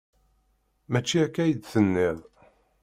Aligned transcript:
Mačči 0.91 1.17
akka 1.25 1.43
i 1.47 1.53
d-tenniḍ. 1.55 2.17